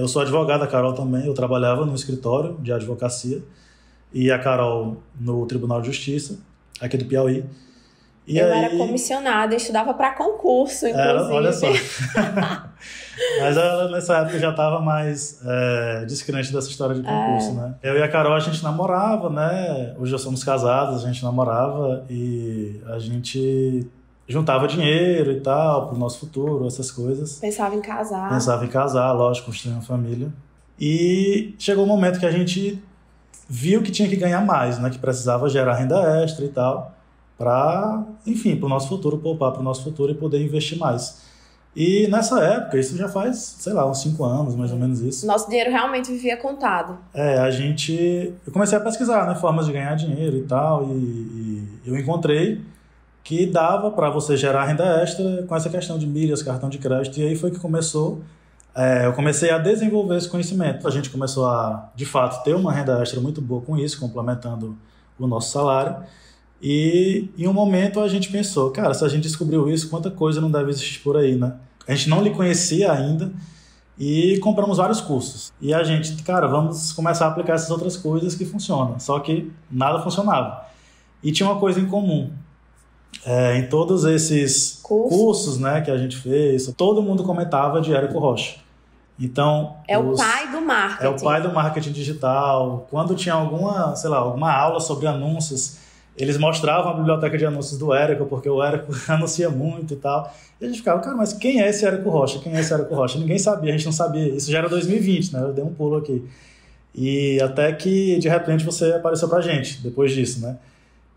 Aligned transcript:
Eu 0.00 0.06
sou 0.06 0.22
advogado, 0.22 0.62
a 0.62 0.66
Carol 0.68 0.92
também. 0.92 1.26
Eu 1.26 1.34
trabalhava 1.34 1.84
no 1.84 1.92
escritório 1.92 2.56
de 2.60 2.72
advocacia 2.72 3.42
e 4.12 4.30
a 4.30 4.38
Carol 4.38 5.02
no 5.18 5.44
Tribunal 5.44 5.80
de 5.80 5.88
Justiça, 5.88 6.38
aqui 6.80 6.96
do 6.96 7.04
Piauí. 7.04 7.44
E 8.24 8.38
eu 8.38 8.46
aí... 8.46 8.66
era 8.66 8.76
comissionada, 8.76 9.56
estudava 9.56 9.92
para 9.94 10.14
concurso, 10.14 10.86
inclusive. 10.86 11.00
Era, 11.00 11.24
olha 11.24 11.52
só. 11.52 11.66
Mas 13.40 13.56
ela 13.56 13.90
nessa 13.90 14.18
época 14.18 14.38
já 14.38 14.50
estava 14.50 14.80
mais 14.80 15.40
é, 15.44 16.04
descrente 16.04 16.52
dessa 16.52 16.68
história 16.68 16.94
de 16.94 17.02
concurso, 17.02 17.50
é. 17.50 17.54
né? 17.54 17.74
Eu 17.82 17.98
e 17.98 18.02
a 18.04 18.08
Carol, 18.08 18.34
a 18.34 18.38
gente 18.38 18.62
namorava, 18.62 19.28
né? 19.28 19.96
Hoje 19.98 20.12
já 20.12 20.18
somos 20.18 20.44
casados, 20.44 21.04
a 21.04 21.08
gente 21.08 21.24
namorava 21.24 22.04
e 22.08 22.80
a 22.86 23.00
gente 23.00 23.84
juntava 24.28 24.68
dinheiro 24.68 25.32
e 25.32 25.40
tal, 25.40 25.88
pro 25.88 25.98
nosso 25.98 26.20
futuro, 26.20 26.66
essas 26.66 26.90
coisas. 26.90 27.38
Pensava 27.38 27.74
em 27.74 27.80
casar. 27.80 28.28
Pensava 28.28 28.64
em 28.64 28.68
casar, 28.68 29.12
lógico, 29.12 29.46
construir 29.46 29.72
uma 29.72 29.82
família. 29.82 30.30
E 30.78 31.54
chegou 31.58 31.84
um 31.84 31.88
momento 31.88 32.20
que 32.20 32.26
a 32.26 32.30
gente 32.30 32.80
viu 33.48 33.82
que 33.82 33.90
tinha 33.90 34.08
que 34.08 34.16
ganhar 34.16 34.44
mais, 34.44 34.78
né? 34.78 34.90
Que 34.90 34.98
precisava 34.98 35.48
gerar 35.48 35.74
renda 35.74 36.22
extra 36.22 36.44
e 36.44 36.48
tal 36.48 36.94
para, 37.38 38.04
enfim, 38.26 38.56
para 38.56 38.66
o 38.66 38.68
nosso 38.68 38.88
futuro, 38.88 39.16
poupar 39.18 39.52
para 39.52 39.60
o 39.60 39.64
nosso 39.64 39.84
futuro 39.84 40.10
e 40.10 40.14
poder 40.14 40.42
investir 40.42 40.76
mais. 40.76 41.22
E 41.76 42.08
nessa 42.08 42.42
época, 42.42 42.76
isso 42.76 42.96
já 42.96 43.08
faz, 43.08 43.38
sei 43.60 43.72
lá, 43.72 43.88
uns 43.88 44.02
cinco 44.02 44.24
anos, 44.24 44.56
mais 44.56 44.72
ou 44.72 44.78
menos 44.78 45.00
isso. 45.00 45.24
Nosso 45.24 45.48
dinheiro 45.48 45.70
realmente 45.70 46.10
vivia 46.10 46.36
contado. 46.36 46.98
É, 47.14 47.38
a 47.38 47.50
gente. 47.52 48.34
Eu 48.44 48.52
comecei 48.52 48.76
a 48.76 48.80
pesquisar, 48.80 49.28
né, 49.28 49.36
formas 49.36 49.66
de 49.66 49.72
ganhar 49.72 49.94
dinheiro 49.94 50.38
e 50.38 50.42
tal, 50.42 50.88
e, 50.90 50.96
e 50.96 51.68
eu 51.86 51.96
encontrei 51.96 52.60
que 53.22 53.46
dava 53.46 53.90
para 53.90 54.10
você 54.10 54.36
gerar 54.36 54.64
renda 54.64 54.84
extra 55.02 55.42
com 55.42 55.54
essa 55.54 55.68
questão 55.68 55.98
de 55.98 56.06
milhas, 56.06 56.42
cartão 56.42 56.68
de 56.68 56.78
crédito, 56.78 57.18
e 57.18 57.26
aí 57.26 57.36
foi 57.36 57.50
que 57.50 57.58
começou. 57.58 58.22
É, 58.74 59.06
eu 59.06 59.12
comecei 59.12 59.50
a 59.50 59.58
desenvolver 59.58 60.16
esse 60.16 60.28
conhecimento. 60.28 60.86
A 60.86 60.90
gente 60.90 61.10
começou 61.10 61.46
a, 61.46 61.90
de 61.94 62.06
fato, 62.06 62.42
ter 62.44 62.54
uma 62.54 62.72
renda 62.72 63.02
extra 63.02 63.20
muito 63.20 63.40
boa 63.40 63.60
com 63.60 63.76
isso, 63.76 63.98
complementando 63.98 64.76
o 65.18 65.26
nosso 65.26 65.50
salário. 65.52 65.96
E 66.60 67.28
em 67.36 67.46
um 67.46 67.52
momento 67.52 68.00
a 68.00 68.08
gente 68.08 68.30
pensou, 68.30 68.70
cara, 68.70 68.94
se 68.94 69.04
a 69.04 69.08
gente 69.08 69.22
descobriu 69.22 69.68
isso, 69.70 69.88
quanta 69.88 70.10
coisa 70.10 70.40
não 70.40 70.50
deve 70.50 70.70
existir 70.70 71.00
por 71.00 71.16
aí, 71.16 71.36
né? 71.36 71.54
A 71.86 71.94
gente 71.94 72.08
não 72.08 72.22
lhe 72.22 72.30
conhecia 72.30 72.92
ainda 72.92 73.32
e 73.98 74.38
compramos 74.38 74.78
vários 74.78 75.00
cursos. 75.00 75.52
E 75.60 75.72
a 75.72 75.82
gente, 75.82 76.22
cara, 76.22 76.46
vamos 76.46 76.92
começar 76.92 77.26
a 77.26 77.28
aplicar 77.28 77.54
essas 77.54 77.70
outras 77.70 77.96
coisas 77.96 78.34
que 78.34 78.44
funcionam. 78.44 78.98
Só 78.98 79.18
que 79.20 79.50
nada 79.70 80.02
funcionava. 80.02 80.66
E 81.22 81.32
tinha 81.32 81.48
uma 81.48 81.58
coisa 81.58 81.80
em 81.80 81.86
comum. 81.86 82.30
É, 83.24 83.56
em 83.58 83.68
todos 83.68 84.04
esses 84.04 84.80
Curso. 84.82 85.16
cursos 85.16 85.58
né, 85.58 85.80
que 85.80 85.90
a 85.90 85.98
gente 85.98 86.16
fez, 86.16 86.72
todo 86.76 87.02
mundo 87.02 87.24
comentava 87.24 87.80
de 87.80 87.94
Érico 87.94 88.18
Rocha. 88.18 88.56
Então, 89.20 89.76
é 89.88 89.98
os, 89.98 90.18
o 90.18 90.22
pai 90.22 90.50
do 90.50 90.60
marketing. 90.60 91.04
É 91.04 91.08
o 91.08 91.20
pai 91.20 91.42
do 91.42 91.52
marketing 91.52 91.92
digital. 91.92 92.86
Quando 92.90 93.16
tinha 93.16 93.34
alguma, 93.34 93.96
sei 93.96 94.08
lá, 94.08 94.18
alguma 94.18 94.52
aula 94.52 94.78
sobre 94.78 95.08
anúncios, 95.08 95.78
eles 96.16 96.38
mostravam 96.38 96.92
a 96.92 96.94
biblioteca 96.94 97.36
de 97.36 97.44
anúncios 97.44 97.78
do 97.78 97.92
Érico, 97.92 98.26
porque 98.26 98.48
o 98.48 98.62
Érico 98.62 98.92
anuncia 99.08 99.50
muito 99.50 99.94
e 99.94 99.96
tal. 99.96 100.32
E 100.60 100.64
a 100.64 100.68
gente 100.68 100.78
ficava, 100.78 101.00
cara, 101.00 101.16
mas 101.16 101.32
quem 101.32 101.60
é 101.60 101.68
esse 101.68 101.84
Érico 101.84 102.10
Rocha? 102.10 102.38
Quem 102.38 102.54
é 102.54 102.60
esse 102.60 102.72
Érico 102.72 102.94
Rocha? 102.94 103.18
Ninguém 103.18 103.38
sabia, 103.38 103.70
a 103.70 103.76
gente 103.76 103.86
não 103.86 103.92
sabia. 103.92 104.28
Isso 104.28 104.50
já 104.50 104.58
era 104.58 104.68
2020, 104.68 105.32
né? 105.32 105.40
Eu 105.42 105.52
dei 105.52 105.64
um 105.64 105.74
pulo 105.74 105.96
aqui. 105.96 106.24
E 106.94 107.40
até 107.40 107.72
que, 107.72 108.18
de 108.18 108.28
repente, 108.28 108.64
você 108.64 108.92
apareceu 108.92 109.28
pra 109.28 109.40
gente, 109.40 109.80
depois 109.80 110.12
disso, 110.12 110.40
né? 110.40 110.56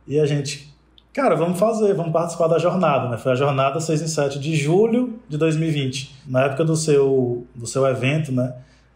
E 0.08 0.20
a 0.20 0.26
gente, 0.26 0.71
cara, 1.14 1.36
vamos 1.36 1.60
fazer, 1.60 1.94
vamos 1.94 2.12
participar 2.12 2.48
da 2.48 2.58
jornada, 2.58 3.10
né? 3.10 3.18
Foi 3.18 3.32
a 3.32 3.36
jornada 3.36 3.80
6 3.80 4.02
em 4.02 4.08
7 4.08 4.40
de 4.40 4.56
julho 4.56 5.20
de 5.28 5.38
2020. 5.38 6.16
Na 6.28 6.44
época 6.44 6.64
do 6.64 6.76
seu, 6.76 7.46
do 7.54 7.68
seu 7.68 7.86
evento, 7.86 8.32
né? 8.32 8.54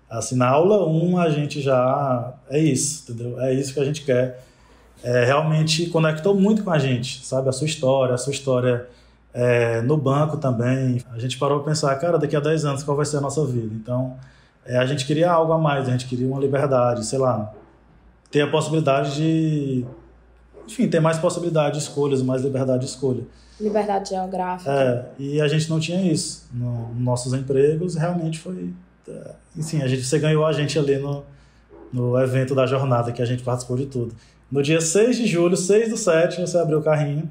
Assim, 0.09 0.35
na 0.35 0.47
aula 0.47 0.87
1 0.87 1.17
a 1.17 1.29
gente 1.29 1.61
já... 1.61 2.33
É 2.49 2.59
isso, 2.59 3.11
entendeu? 3.11 3.39
É 3.41 3.53
isso 3.53 3.73
que 3.73 3.79
a 3.79 3.85
gente 3.85 4.03
quer 4.03 4.39
é, 5.05 5.23
realmente 5.23 5.85
conectou 5.87 6.33
muito 6.33 6.63
com 6.63 6.71
a 6.71 6.79
gente, 6.79 7.23
sabe? 7.23 7.47
A 7.47 7.51
sua 7.51 7.67
história, 7.67 8.15
a 8.15 8.17
sua 8.17 8.31
história 8.31 8.87
é, 9.31 9.81
no 9.81 9.97
banco 9.97 10.37
também. 10.37 10.99
A 11.13 11.19
gente 11.19 11.37
parou 11.37 11.59
para 11.59 11.71
pensar, 11.71 11.95
cara, 11.97 12.17
daqui 12.17 12.35
a 12.35 12.39
10 12.39 12.65
anos 12.65 12.83
qual 12.83 12.97
vai 12.97 13.05
ser 13.05 13.17
a 13.17 13.21
nossa 13.21 13.45
vida? 13.45 13.73
Então, 13.75 14.15
é, 14.65 14.77
a 14.77 14.85
gente 14.85 15.05
queria 15.05 15.31
algo 15.31 15.53
a 15.53 15.59
mais, 15.59 15.87
a 15.87 15.91
gente 15.91 16.07
queria 16.07 16.27
uma 16.27 16.39
liberdade, 16.39 17.05
sei 17.05 17.19
lá, 17.19 17.53
ter 18.31 18.41
a 18.41 18.49
possibilidade 18.49 19.15
de, 19.15 19.85
enfim, 20.67 20.87
ter 20.87 20.99
mais 20.99 21.17
possibilidade 21.17 21.77
de 21.77 21.83
escolhas, 21.83 22.21
mais 22.21 22.41
liberdade 22.41 22.79
de 22.79 22.85
escolha. 22.85 23.23
Liberdade 23.59 24.09
geográfica. 24.09 24.71
É, 24.71 25.05
e 25.17 25.41
a 25.41 25.47
gente 25.47 25.69
não 25.69 25.79
tinha 25.79 26.01
isso. 26.01 26.47
nos 26.51 26.97
nossos 26.99 27.33
empregos, 27.33 27.95
realmente 27.95 28.39
foi. 28.39 28.73
É, 29.07 29.31
enfim, 29.55 29.81
a 29.81 29.87
gente, 29.87 30.03
você 30.03 30.19
ganhou 30.19 30.45
a 30.45 30.51
gente 30.51 30.77
ali 30.77 30.97
no, 30.97 31.23
no 31.93 32.19
evento 32.19 32.53
da 32.53 32.65
jornada, 32.65 33.11
que 33.11 33.21
a 33.21 33.25
gente 33.25 33.43
participou 33.43 33.77
de 33.77 33.85
tudo. 33.85 34.13
No 34.51 34.61
dia 34.61 34.81
6 34.81 35.17
de 35.17 35.25
julho, 35.25 35.55
6 35.55 35.89
do 35.89 35.97
7, 35.97 36.41
você 36.41 36.57
abriu 36.57 36.79
o 36.79 36.83
carrinho 36.83 37.29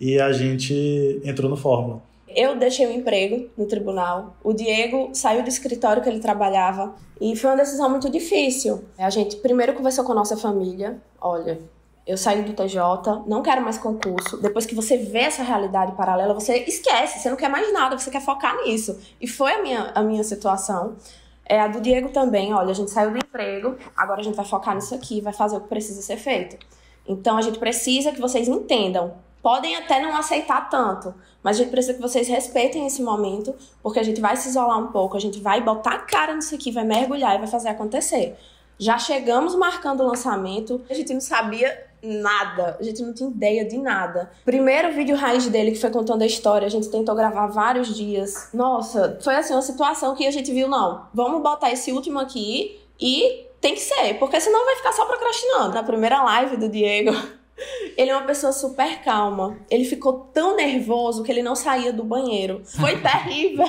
e 0.00 0.18
a 0.18 0.32
gente 0.32 1.20
entrou 1.24 1.48
no 1.48 1.56
Fórmula. 1.56 2.02
Eu 2.34 2.58
deixei 2.58 2.86
o 2.86 2.92
emprego 2.92 3.48
no 3.56 3.66
tribunal. 3.66 4.36
O 4.42 4.52
Diego 4.52 5.10
saiu 5.12 5.42
do 5.42 5.48
escritório 5.48 6.02
que 6.02 6.08
ele 6.08 6.18
trabalhava 6.18 6.94
e 7.20 7.36
foi 7.36 7.50
uma 7.50 7.56
decisão 7.56 7.88
muito 7.90 8.10
difícil. 8.10 8.84
A 8.98 9.10
gente 9.10 9.36
primeiro 9.36 9.74
conversou 9.74 10.04
com 10.04 10.12
a 10.12 10.14
nossa 10.14 10.36
família. 10.36 10.96
Olha, 11.20 11.60
eu 12.06 12.16
saí 12.16 12.42
do 12.42 12.52
TJ, 12.52 13.22
não 13.26 13.42
quero 13.42 13.62
mais 13.62 13.78
concurso. 13.78 14.36
Depois 14.38 14.66
que 14.66 14.74
você 14.74 14.96
vê 14.96 15.20
essa 15.20 15.42
realidade 15.42 15.92
paralela, 15.92 16.34
você 16.34 16.58
esquece, 16.64 17.20
você 17.20 17.30
não 17.30 17.36
quer 17.36 17.48
mais 17.48 17.72
nada, 17.72 17.96
você 17.96 18.10
quer 18.10 18.22
focar 18.22 18.56
nisso. 18.64 18.98
E 19.20 19.28
foi 19.28 19.52
a 19.52 19.62
minha, 19.62 19.92
a 19.94 20.02
minha 20.02 20.24
situação. 20.24 20.96
É 21.44 21.60
a 21.60 21.68
do 21.68 21.80
Diego 21.80 22.08
também, 22.10 22.52
olha, 22.52 22.70
a 22.70 22.74
gente 22.74 22.90
saiu 22.90 23.10
do 23.10 23.18
emprego, 23.18 23.76
agora 23.96 24.20
a 24.20 24.24
gente 24.24 24.34
vai 24.34 24.44
focar 24.44 24.74
nisso 24.74 24.94
aqui, 24.94 25.20
vai 25.20 25.32
fazer 25.32 25.56
o 25.56 25.60
que 25.60 25.68
precisa 25.68 26.00
ser 26.00 26.16
feito. 26.16 26.56
Então 27.06 27.36
a 27.36 27.42
gente 27.42 27.58
precisa 27.58 28.12
que 28.12 28.20
vocês 28.20 28.48
entendam. 28.48 29.14
Podem 29.42 29.74
até 29.74 30.00
não 30.00 30.16
aceitar 30.16 30.70
tanto, 30.70 31.12
mas 31.42 31.56
a 31.56 31.62
gente 31.62 31.72
precisa 31.72 31.94
que 31.94 32.00
vocês 32.00 32.28
respeitem 32.28 32.86
esse 32.86 33.02
momento, 33.02 33.54
porque 33.82 33.98
a 33.98 34.02
gente 34.02 34.20
vai 34.20 34.36
se 34.36 34.48
isolar 34.48 34.78
um 34.78 34.92
pouco, 34.92 35.16
a 35.16 35.20
gente 35.20 35.40
vai 35.40 35.60
botar 35.60 35.94
a 35.94 35.98
cara 35.98 36.34
nisso 36.34 36.54
aqui, 36.54 36.70
vai 36.70 36.84
mergulhar 36.84 37.34
e 37.34 37.38
vai 37.38 37.48
fazer 37.48 37.68
acontecer. 37.68 38.38
Já 38.78 38.98
chegamos 38.98 39.54
marcando 39.54 40.00
o 40.00 40.06
lançamento, 40.06 40.80
a 40.88 40.94
gente 40.94 41.12
não 41.12 41.20
sabia 41.20 41.86
nada. 42.02 42.76
A 42.80 42.82
gente 42.82 43.00
não 43.02 43.14
tinha 43.14 43.30
ideia 43.30 43.64
de 43.64 43.78
nada. 43.78 44.30
Primeiro 44.44 44.92
vídeo 44.92 45.16
raiz 45.16 45.46
dele, 45.48 45.70
que 45.70 45.78
foi 45.78 45.90
contando 45.90 46.22
a 46.22 46.26
história, 46.26 46.66
a 46.66 46.70
gente 46.70 46.88
tentou 46.88 47.14
gravar 47.14 47.46
vários 47.46 47.94
dias. 47.94 48.48
Nossa, 48.52 49.18
foi 49.22 49.36
assim 49.36 49.52
uma 49.52 49.62
situação 49.62 50.14
que 50.14 50.26
a 50.26 50.30
gente 50.30 50.52
viu, 50.52 50.68
não, 50.68 51.06
vamos 51.14 51.42
botar 51.42 51.70
esse 51.70 51.92
último 51.92 52.18
aqui 52.18 52.80
e 53.00 53.46
tem 53.60 53.74
que 53.74 53.80
ser, 53.80 54.14
porque 54.18 54.40
senão 54.40 54.64
vai 54.64 54.76
ficar 54.76 54.92
só 54.92 55.06
procrastinando. 55.06 55.74
Na 55.74 55.84
primeira 55.84 56.22
live 56.24 56.56
do 56.56 56.68
Diego, 56.68 57.12
ele 57.96 58.10
é 58.10 58.16
uma 58.16 58.26
pessoa 58.26 58.52
super 58.52 59.02
calma. 59.02 59.56
Ele 59.70 59.84
ficou 59.84 60.28
tão 60.32 60.56
nervoso 60.56 61.22
que 61.22 61.30
ele 61.30 61.42
não 61.42 61.54
saía 61.54 61.92
do 61.92 62.02
banheiro. 62.02 62.62
Foi 62.64 62.98
terrível. 63.00 63.64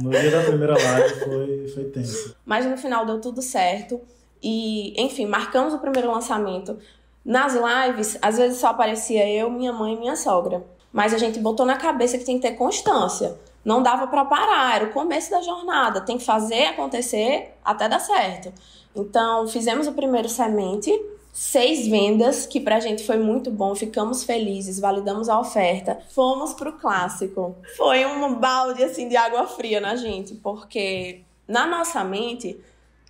No 0.00 0.10
dia 0.10 0.30
da 0.30 0.42
primeira 0.42 0.74
live 0.74 1.20
foi, 1.20 1.68
foi 1.68 1.84
tenso. 1.84 2.36
Mas 2.44 2.66
no 2.66 2.76
final 2.76 3.04
deu 3.04 3.20
tudo 3.20 3.42
certo. 3.42 4.00
E, 4.42 4.94
enfim, 5.02 5.26
marcamos 5.26 5.74
o 5.74 5.78
primeiro 5.78 6.10
lançamento. 6.10 6.78
Nas 7.24 7.54
lives, 7.54 8.16
às 8.22 8.38
vezes 8.38 8.58
só 8.58 8.68
aparecia 8.68 9.28
eu, 9.28 9.50
minha 9.50 9.72
mãe 9.72 9.94
e 9.94 9.98
minha 9.98 10.16
sogra. 10.16 10.64
Mas 10.92 11.12
a 11.12 11.18
gente 11.18 11.38
botou 11.40 11.66
na 11.66 11.76
cabeça 11.76 12.16
que 12.16 12.24
tem 12.24 12.38
que 12.38 12.48
ter 12.48 12.54
constância. 12.54 13.36
Não 13.64 13.82
dava 13.82 14.06
para 14.06 14.24
parar, 14.24 14.76
era 14.76 14.84
o 14.86 14.92
começo 14.92 15.30
da 15.30 15.42
jornada, 15.42 16.00
tem 16.00 16.16
que 16.16 16.24
fazer 16.24 16.66
acontecer 16.66 17.54
até 17.64 17.88
dar 17.88 17.98
certo. 17.98 18.52
Então, 18.94 19.46
fizemos 19.46 19.86
o 19.86 19.92
primeiro 19.92 20.28
semente, 20.28 20.90
seis 21.38 21.86
vendas, 21.86 22.46
que 22.46 22.58
pra 22.58 22.80
gente 22.80 23.06
foi 23.06 23.16
muito 23.16 23.48
bom, 23.48 23.72
ficamos 23.72 24.24
felizes, 24.24 24.80
validamos 24.80 25.28
a 25.28 25.38
oferta, 25.38 25.96
fomos 26.12 26.52
pro 26.52 26.72
clássico. 26.72 27.54
Foi 27.76 28.04
um 28.04 28.34
balde 28.34 28.82
assim 28.82 29.08
de 29.08 29.16
água 29.16 29.46
fria 29.46 29.80
na 29.80 29.94
gente, 29.94 30.34
porque 30.34 31.20
na 31.46 31.64
nossa 31.64 32.02
mente 32.02 32.58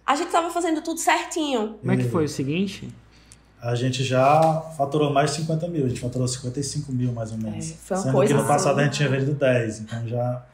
a 0.04 0.14
gente 0.14 0.30
tava 0.30 0.50
fazendo 0.50 0.82
tudo 0.82 1.00
certinho. 1.00 1.78
Como 1.80 1.90
é 1.90 1.96
que 1.96 2.04
foi 2.04 2.26
o 2.26 2.28
seguinte? 2.28 2.92
a 3.62 3.74
gente 3.74 4.04
já 4.04 4.60
faturou 4.76 5.10
mais 5.10 5.30
de 5.30 5.38
50 5.38 5.66
mil, 5.66 5.86
a 5.86 5.88
gente 5.88 6.00
faturou 6.00 6.28
55 6.28 6.92
mil 6.92 7.10
mais 7.12 7.32
ou 7.32 7.38
menos. 7.38 7.70
É, 7.70 7.74
foi 7.74 7.96
uma 7.96 8.02
Sendo 8.02 8.12
coisa 8.12 8.34
que 8.34 8.40
no 8.40 8.46
passado 8.46 8.72
assim. 8.72 8.80
a 8.80 8.84
gente 8.84 8.96
tinha 8.98 9.08
vendido 9.08 9.32
10, 9.32 9.80
então 9.80 10.06
já, 10.06 10.46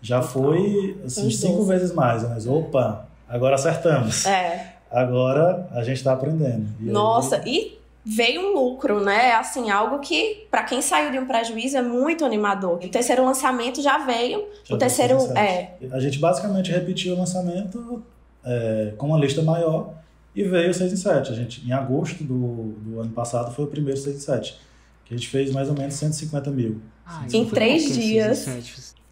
já 0.00 0.22
foi 0.22 0.96
assim, 1.04 1.28
cinco 1.28 1.64
vezes 1.64 1.92
mais. 1.92 2.22
Mas 2.22 2.46
opa, 2.46 3.08
agora 3.28 3.56
acertamos. 3.56 4.24
É. 4.24 4.75
Agora 4.90 5.68
a 5.72 5.82
gente 5.82 5.96
está 5.96 6.12
aprendendo. 6.12 6.66
E 6.80 6.84
Nossa, 6.84 7.36
aí... 7.36 7.42
e 7.46 7.78
veio 8.04 8.40
um 8.40 8.54
lucro, 8.54 9.00
né? 9.00 9.32
Assim, 9.32 9.68
algo 9.68 9.98
que 9.98 10.46
para 10.48 10.62
quem 10.62 10.80
saiu 10.80 11.10
de 11.10 11.18
um 11.18 11.26
prejuízo 11.26 11.76
é 11.76 11.82
muito 11.82 12.24
animador. 12.24 12.76
O 12.76 12.88
terceiro 12.88 13.24
lançamento 13.24 13.82
já 13.82 13.98
veio. 13.98 14.46
Já 14.64 14.74
o 14.76 14.78
terceiro 14.78 15.16
é. 15.36 15.74
A 15.90 15.98
gente 15.98 16.18
basicamente 16.20 16.70
repetiu 16.70 17.14
o 17.14 17.18
lançamento 17.18 18.02
é, 18.44 18.92
com 18.96 19.08
uma 19.08 19.18
lista 19.18 19.42
maior 19.42 19.92
e 20.34 20.44
veio 20.44 20.70
o 20.70 20.74
6 20.74 20.92
em 20.92 20.96
7. 20.96 21.32
A 21.32 21.34
gente, 21.34 21.66
em 21.66 21.72
agosto 21.72 22.22
do, 22.22 22.74
do 22.78 23.00
ano 23.00 23.10
passado 23.10 23.52
foi 23.52 23.64
o 23.64 23.68
primeiro 23.68 23.98
6 23.98 24.16
em 24.16 24.20
7. 24.20 24.58
Que 25.04 25.14
a 25.14 25.16
gente 25.16 25.28
fez 25.28 25.50
mais 25.50 25.68
ou 25.68 25.74
menos 25.74 25.94
150 25.94 26.50
mil. 26.50 26.80
Ah, 27.04 27.24
em 27.32 27.44
três 27.44 27.92
dias. 27.92 28.46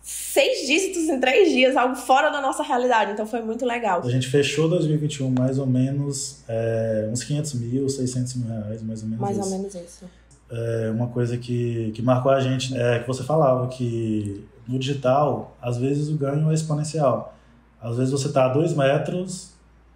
Seis 0.04 0.66
dígitos 0.66 1.04
em 1.04 1.18
três 1.18 1.50
dias, 1.50 1.74
algo 1.76 1.96
fora 1.96 2.28
da 2.28 2.40
nossa 2.40 2.62
realidade. 2.62 3.12
Então 3.12 3.26
foi 3.26 3.40
muito 3.40 3.64
legal. 3.64 4.02
A 4.04 4.10
gente 4.10 4.28
fechou 4.28 4.68
2021 4.68 5.30
mais 5.30 5.58
ou 5.58 5.66
menos 5.66 6.44
é, 6.46 7.08
uns 7.10 7.24
500 7.24 7.54
mil, 7.54 7.88
600 7.88 8.34
mil 8.34 8.48
reais, 8.48 8.82
mais 8.82 9.02
ou 9.02 9.08
menos 9.08 9.20
Mais 9.22 9.38
isso. 9.38 9.46
ou 9.46 9.58
menos 9.58 9.74
isso. 9.74 10.04
É, 10.50 10.90
uma 10.94 11.08
coisa 11.08 11.38
que, 11.38 11.90
que 11.94 12.02
marcou 12.02 12.30
a 12.30 12.38
gente 12.38 12.76
é 12.76 12.98
que 12.98 13.06
você 13.06 13.24
falava 13.24 13.66
que 13.68 14.44
no 14.68 14.78
digital, 14.78 15.56
às 15.60 15.78
vezes 15.78 16.10
o 16.10 16.16
ganho 16.16 16.50
é 16.50 16.54
exponencial. 16.54 17.34
Às 17.80 17.96
vezes 17.96 18.12
você 18.12 18.28
está 18.28 18.44
a 18.44 18.48
dois 18.48 18.74
metros 18.74 19.54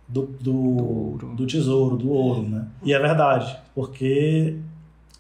do, 0.08 0.22
do, 0.22 1.18
do 1.36 1.46
tesouro, 1.46 1.98
do 1.98 2.10
ouro, 2.10 2.42
né? 2.48 2.66
E 2.82 2.94
é 2.94 2.98
verdade, 2.98 3.58
porque 3.74 4.56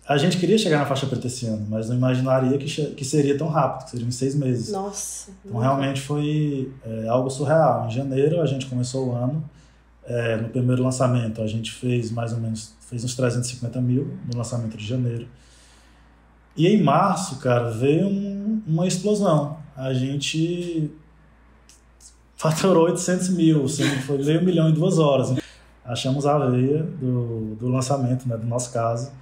a 0.08 0.16
gente 0.16 0.38
queria 0.38 0.56
chegar 0.56 0.78
na 0.78 0.86
faixa 0.86 1.06
preta 1.06 1.26
esse 1.26 1.44
ano, 1.44 1.66
mas 1.68 1.86
não 1.90 1.94
imaginaria 1.94 2.56
que, 2.56 2.64
que 2.66 3.04
seria 3.04 3.36
tão 3.36 3.46
rápido, 3.46 3.84
que 3.84 3.90
seriam 3.90 4.10
seis 4.10 4.34
meses. 4.34 4.72
Nossa. 4.72 5.30
Então 5.44 5.60
realmente 5.60 6.00
foi 6.00 6.72
é, 6.82 7.08
algo 7.08 7.28
surreal. 7.28 7.86
Em 7.86 7.90
janeiro 7.90 8.40
a 8.40 8.46
gente 8.46 8.64
começou 8.64 9.08
o 9.08 9.14
ano, 9.14 9.44
é, 10.06 10.36
no 10.38 10.48
primeiro 10.48 10.82
lançamento 10.82 11.42
a 11.42 11.46
gente 11.46 11.70
fez 11.70 12.10
mais 12.10 12.32
ou 12.32 12.40
menos, 12.40 12.74
fez 12.88 13.04
uns 13.04 13.14
350 13.14 13.78
mil 13.82 14.16
no 14.26 14.38
lançamento 14.38 14.78
de 14.78 14.86
janeiro. 14.86 15.28
E 16.56 16.66
em 16.66 16.82
março, 16.82 17.36
cara, 17.36 17.70
veio 17.70 18.08
um, 18.08 18.62
uma 18.66 18.86
explosão. 18.86 19.58
A 19.76 19.92
gente 19.92 20.90
faturou 22.34 22.86
800 22.86 23.28
mil, 23.28 23.66
assim, 23.66 23.84
foi 24.06 24.24
meio 24.24 24.42
milhão 24.42 24.70
em 24.70 24.72
duas 24.72 24.98
horas. 24.98 25.34
Achamos 25.84 26.24
a 26.24 26.38
veia 26.48 26.82
do, 26.82 27.56
do 27.56 27.68
lançamento, 27.68 28.26
né, 28.26 28.38
do 28.38 28.46
nosso 28.46 28.72
caso. 28.72 29.12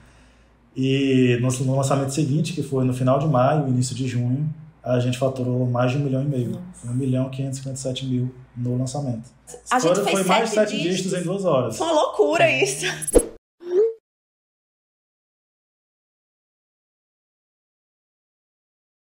E 0.76 1.38
no, 1.40 1.48
no, 1.64 1.76
lançamento 1.76 2.10
seguinte, 2.10 2.52
que 2.52 2.62
foi 2.62 2.84
no 2.84 2.92
final 2.92 3.18
de 3.18 3.26
maio, 3.26 3.66
início 3.66 3.96
de 3.96 4.06
junho, 4.06 4.46
a 4.84 5.00
gente 5.00 5.18
faturou 5.18 5.66
mais 5.66 5.90
de 5.90 5.98
um 5.98 6.02
milhão 6.02 6.22
e 6.22 6.26
meio. 6.26 6.60
Foi 6.74 6.90
um 6.90 6.94
milhão 6.94 7.28
e 7.28 7.30
557 7.30 8.04
mil 8.04 8.34
no 8.54 8.76
lançamento. 8.76 9.30
A 9.70 9.78
gente 9.78 10.00
foi, 10.00 10.22
mais 10.24 10.50
de 10.50 10.54
sete 10.54 10.70
sete 10.70 10.82
dígitos. 10.82 10.96
dígitos 10.96 11.20
em 11.20 11.22
duas 11.22 11.44
horas. 11.44 11.78
Foi 11.78 11.86
uma 11.86 11.94
loucura 11.94 12.50
isso. 12.50 12.84